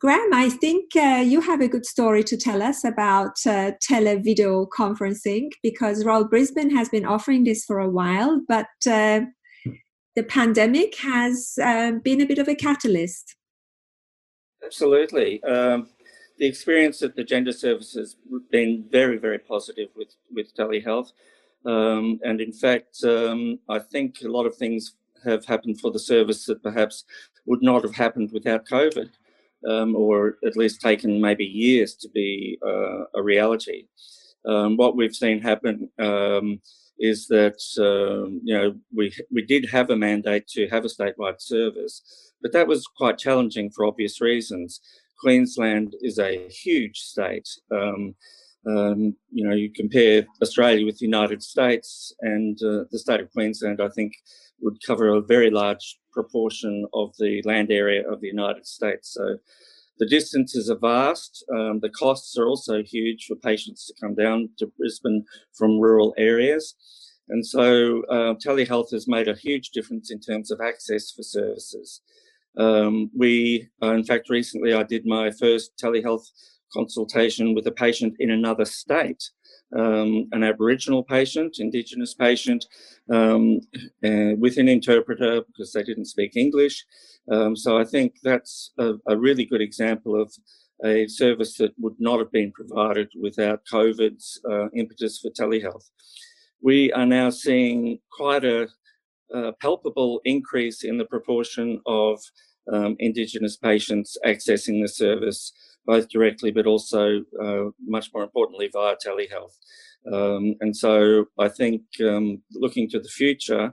[0.00, 4.68] Graham, I think uh, you have a good story to tell us about uh, televideo
[4.68, 9.22] conferencing because Royal Brisbane has been offering this for a while, but uh,
[10.14, 13.34] the pandemic has uh, been a bit of a catalyst.
[14.64, 15.42] Absolutely.
[15.42, 15.88] Um,
[16.38, 18.14] the experience at the gender service has
[18.52, 21.10] been very, very positive with, with telehealth.
[21.66, 24.94] Um, and in fact, um, I think a lot of things
[25.24, 27.04] have happened for the service that perhaps
[27.46, 29.10] would not have happened without COVID
[29.68, 33.84] um, or at least taken maybe years to be uh, a reality.
[34.46, 36.60] Um, what we've seen happen um,
[36.98, 41.40] is that um, you know we we did have a mandate to have a statewide
[41.40, 44.80] service, but that was quite challenging for obvious reasons.
[45.20, 47.48] Queensland is a huge state.
[47.72, 48.14] Um,
[48.66, 53.32] um, you know, you compare Australia with the United States, and uh, the state of
[53.32, 54.12] Queensland, I think,
[54.60, 59.06] would cover a very large proportion of the land area of the United States.
[59.16, 59.24] So
[60.00, 61.32] the distances are vast.
[61.56, 65.24] Um, the costs are also huge for patients to come down to Brisbane
[65.58, 66.64] from rural areas.
[67.32, 71.88] And so uh, telehealth has made a huge difference in terms of access for services.
[72.66, 76.26] Um, we, uh, in fact, recently I did my first telehealth
[76.72, 79.30] consultation with a patient in another state
[79.76, 82.64] um, an Aboriginal patient, Indigenous patient,
[83.12, 83.60] um,
[84.04, 86.84] uh, with an interpreter because they didn't speak English.
[87.30, 90.32] Um, so I think that's a, a, really good example of
[90.84, 95.90] a service that would not have been provided without COVID's uh, impetus for telehealth.
[96.62, 98.68] We are now seeing quite a,
[99.34, 102.20] a palpable increase in the proportion of
[102.72, 105.52] um, Indigenous patients accessing the service
[105.88, 107.64] both directly but also, uh,
[107.96, 109.56] much more importantly, via telehealth.
[110.12, 113.72] Um, and so I think um, looking to the future,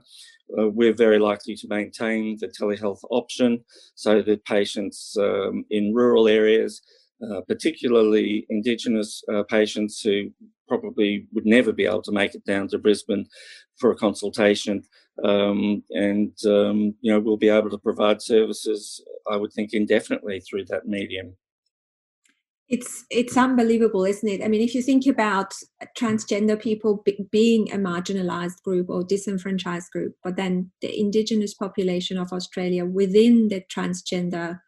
[0.58, 3.64] uh, we're very likely to maintain the telehealth option
[3.94, 6.82] so that patients um, in rural areas,
[7.22, 10.30] uh, particularly Indigenous uh, patients who
[10.68, 13.26] probably would never be able to make it down to Brisbane
[13.78, 14.82] for a consultation,
[15.24, 20.40] um, and um, you know we'll be able to provide services, I would think, indefinitely
[20.40, 21.36] through that medium.
[22.68, 24.42] It's it's unbelievable, isn't it?
[24.44, 25.52] I mean, if you think about
[25.96, 32.32] transgender people being a marginalized group or disenfranchised group, but then the indigenous population of
[32.32, 34.60] Australia within the transgender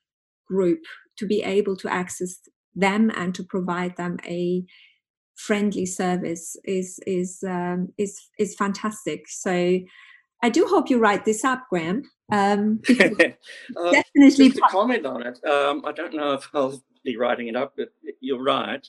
[0.46, 0.80] group
[1.18, 2.38] to be able to access
[2.74, 4.64] them and to provide them a
[5.34, 9.28] friendly service is is um, is is fantastic.
[9.28, 9.80] So
[10.42, 12.02] I do hope you write this up, Graham.
[12.30, 15.42] Um, uh, definitely just comment on it.
[15.44, 17.88] Um, I don't know if I'll be writing it up, but
[18.20, 18.86] you're right.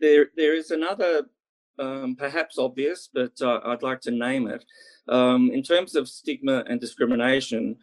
[0.00, 1.22] There, there is another,
[1.78, 4.64] um, perhaps obvious, but uh, I'd like to name it.
[5.08, 7.76] Um, in terms of stigma and discrimination,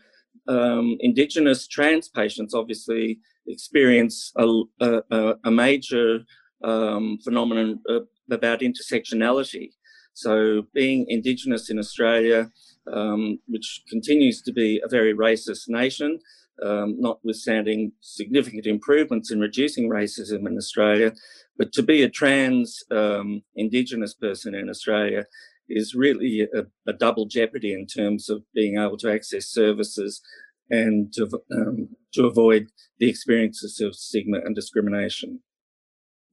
[0.48, 6.20] um, Indigenous trans patients obviously experience a, a, a major
[6.64, 8.00] um, phenomenon uh,
[8.32, 9.72] about intersectionality.
[10.14, 12.52] So, being Indigenous in Australia,
[12.94, 16.20] um, which continues to be a very racist nation,
[16.64, 21.14] um, notwithstanding significant improvements in reducing racism in Australia,
[21.58, 25.26] but to be a trans um, Indigenous person in Australia
[25.70, 30.22] is really a, a, double jeopardy in terms of being able to access services
[30.70, 32.68] and to, um, to avoid
[33.00, 35.40] the experiences of stigma and discrimination.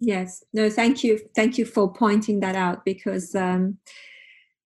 [0.01, 3.79] Yes, no, thank you, thank you for pointing that out because um,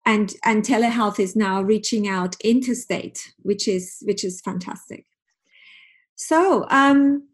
[0.07, 5.05] and and telehealth is now reaching out interstate, which is which is fantastic.
[6.15, 7.29] So, um,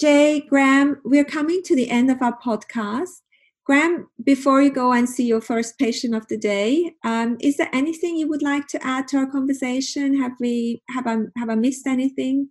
[0.00, 3.22] Jae, Graham, we're coming to the end of our podcast.
[3.64, 7.70] Graham, before you go and see your first patient of the day, um, is there
[7.72, 10.20] anything you would like to add to our conversation?
[10.20, 12.50] Have we have I have I missed anything?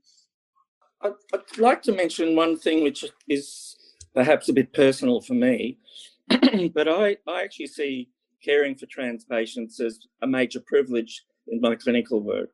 [1.02, 3.78] I'd, I'd like to mention one thing which is
[4.14, 5.78] perhaps a bit personal for me,
[6.74, 8.10] but I, I actually see
[8.46, 12.50] caring for trans patients as a major privilege in my clinical work.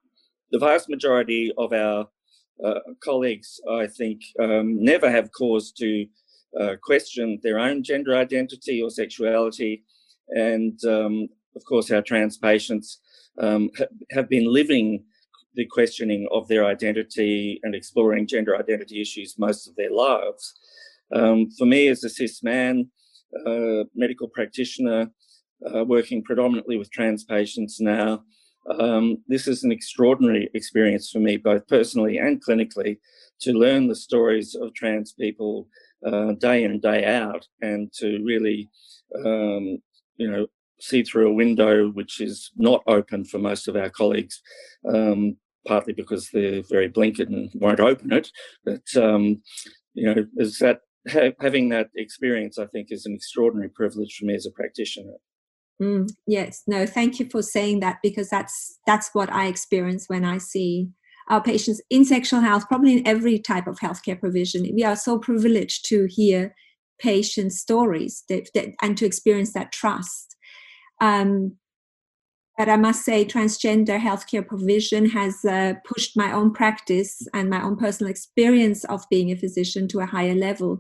[0.52, 2.08] The vast majority of our
[2.64, 6.06] uh, colleagues, I think, um, never have cause to
[6.60, 9.84] uh, question their own gender identity or sexuality.
[10.30, 13.00] And um, of course, our trans patients
[13.40, 15.04] um, ha- have been living
[15.56, 20.54] the questioning of their identity and exploring gender identity issues most of their lives.
[21.14, 22.90] Um, for me, as a cis man,
[23.46, 25.10] uh, medical practitioner
[25.74, 28.24] uh, working predominantly with trans patients now.
[28.80, 33.00] Um, this is an extraordinary experience for me, both personally and clinically,
[33.42, 35.68] to learn the stories of trans people
[36.06, 38.70] uh, day in and day out, and to really,
[39.26, 39.80] um,
[40.18, 40.48] you know,
[40.80, 44.42] see through a window which is not open for most of our colleagues,
[44.88, 45.38] um,
[45.68, 48.30] partly because they're very blinkered and won't open it.
[48.64, 49.42] But um,
[49.94, 54.26] you know, is that ha- having that experience, I think, is an extraordinary privilege for
[54.26, 55.14] me as a practitioner.
[55.82, 60.24] Mm, yes, no, thank you for saying that because that's that's what I experience when
[60.24, 60.90] I see
[61.30, 64.70] our patients in sexual health, probably in every type of healthcare provision.
[64.76, 66.54] We are so privileged to hear
[67.00, 70.36] patient stories that, that, and to experience that trust.
[71.00, 71.58] Um,
[72.58, 77.64] but I must say, transgender healthcare provision has uh, pushed my own practice and my
[77.64, 80.80] own personal experience of being a physician to a higher level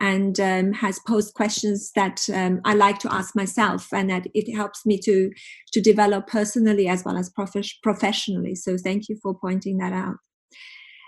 [0.00, 4.54] and um, has posed questions that um, I like to ask myself, and that it
[4.54, 5.30] helps me to
[5.72, 8.54] to develop personally as well as prof- professionally.
[8.54, 10.16] So thank you for pointing that out.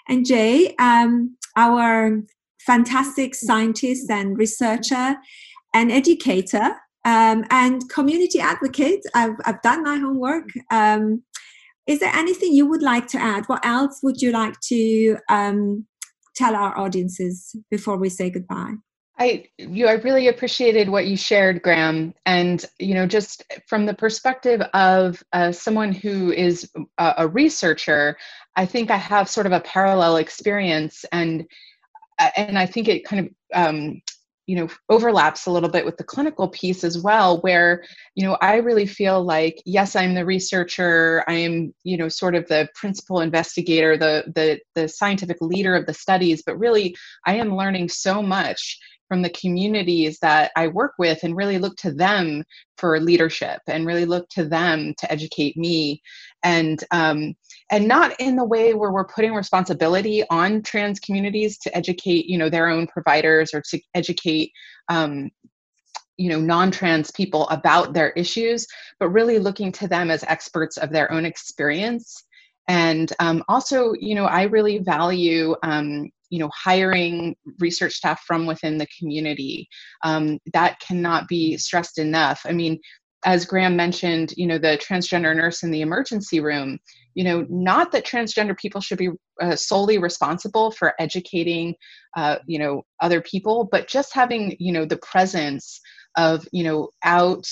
[0.08, 2.22] And Jae, um, our
[2.66, 5.16] fantastic scientist and researcher
[5.72, 9.00] and educator um, and community advocate.
[9.14, 10.48] I've, I've done my homework.
[10.70, 11.22] Um,
[11.86, 13.46] is there anything you would like to add?
[13.46, 15.86] What else would you like to um,
[16.36, 18.74] tell our audiences before we say goodbye?
[19.18, 23.94] I you I really appreciated what you shared, Graham, and you know just from the
[23.94, 28.18] perspective of uh, someone who is a, a, researcher,
[28.56, 31.46] I think I have sort of a parallel experience, and
[32.18, 34.02] uh, and I think it kind of um,
[34.46, 37.84] you know overlaps a little bit with the clinical piece as well where
[38.14, 42.34] you know i really feel like yes i'm the researcher i am you know sort
[42.34, 47.34] of the principal investigator the the the scientific leader of the studies but really i
[47.34, 48.78] am learning so much
[49.08, 52.44] from the communities that I work with and really look to them
[52.78, 56.02] for leadership and really look to them to educate me.
[56.42, 57.34] And um,
[57.70, 62.38] and not in the way where we're putting responsibility on trans communities to educate you
[62.38, 64.52] know their own providers or to educate
[64.88, 65.30] um,
[66.16, 68.66] you know non-trans people about their issues
[69.00, 72.22] but really looking to them as experts of their own experience.
[72.68, 78.46] And um, also you know i really value um, you know hiring research staff from
[78.46, 79.68] within the community
[80.04, 82.42] um, that cannot be stressed enough.
[82.44, 82.78] I mean
[83.24, 86.78] as graham mentioned you know the transgender nurse in the emergency room
[87.14, 89.08] you know not that transgender people should be
[89.40, 91.74] uh, solely responsible for educating
[92.16, 95.80] uh, you know other people but just having you know the presence
[96.16, 97.46] of you know out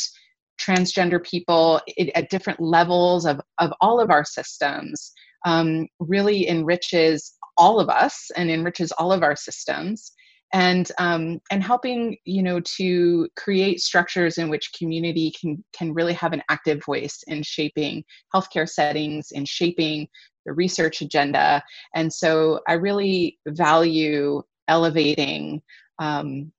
[0.61, 1.81] transgender people
[2.15, 5.13] at different levels of, of all of our systems
[5.45, 10.13] um, really enriches all of us and enriches all of our systems.
[10.53, 16.13] And um, and helping you know to create structures in which community can can really
[16.13, 20.07] have an active voice in shaping healthcare settings in shaping
[20.47, 21.63] the research agenda.
[21.95, 25.63] And so i really value elevating
[25.99, 26.53] um,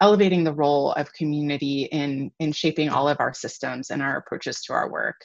[0.00, 4.62] elevating the role of community in in shaping all of our systems and our approaches
[4.62, 5.16] to our work.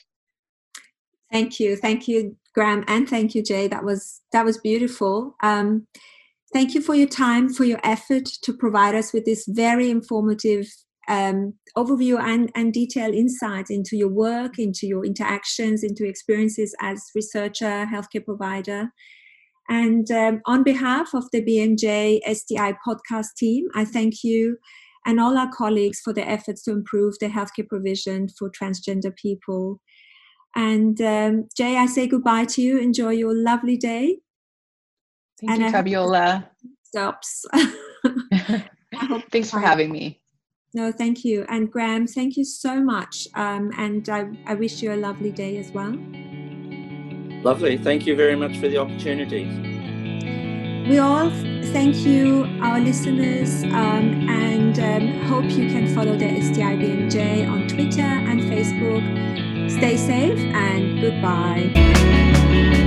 [1.31, 1.75] Thank you.
[1.75, 3.69] Thank you graham and thank you Jae.
[3.69, 5.35] That was that was beautiful.
[5.43, 5.87] Um,
[6.53, 10.67] thank you for your time for your effort to provide us with this very informative
[11.07, 17.09] um, overview and, and detailed insights into your work into your interactions into experiences as
[17.15, 18.91] researcher healthcare provider.
[19.69, 24.57] And um, on behalf of the BMJ STI podcast team, I thank you
[25.05, 29.79] and all our colleagues for their efforts to improve the healthcare provision for transgender people.
[30.55, 32.79] And um, Jae, I say goodbye to you.
[32.79, 34.19] Enjoy your lovely day.
[35.39, 36.49] Thank and you, I Fabiola.
[36.83, 37.45] Stops.
[39.31, 40.21] Thanks for having me.
[40.73, 41.45] No, thank you.
[41.49, 43.27] And Graham, thank you so much.
[43.35, 45.93] Um, and I, I wish you a lovely day as well.
[47.43, 47.77] Lovely.
[47.77, 49.45] Thank you very much for the opportunity.
[50.87, 51.29] We all
[51.71, 58.01] thank you, our listeners, um, and um, hope you can follow the STIBMJ on Twitter
[58.01, 59.50] and Facebook.
[59.69, 62.80] Stay safe and goodbye.